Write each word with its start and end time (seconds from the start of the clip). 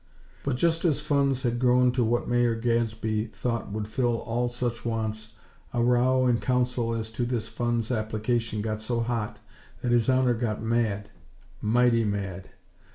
But, 0.43 0.55
just 0.55 0.83
as 0.83 0.99
funds 0.99 1.43
had 1.43 1.59
grown 1.59 1.91
to 1.91 2.03
what 2.03 2.27
Mayor 2.27 2.55
Gadsby 2.55 3.27
thought 3.35 3.71
would 3.71 3.87
fill 3.87 4.21
all 4.21 4.49
such 4.49 4.83
wants, 4.83 5.33
a 5.75 5.83
row 5.83 6.25
in 6.25 6.39
Council 6.39 6.95
as 6.95 7.11
to 7.11 7.23
this 7.23 7.47
fund's 7.47 7.91
application 7.91 8.63
got 8.63 8.81
so 8.81 9.01
hot 9.01 9.37
that 9.83 9.91
"His 9.91 10.09
Honor" 10.09 10.33
got 10.33 10.59
mad; 10.59 11.11
_mighty 11.63 12.03
mad!! 12.03 12.49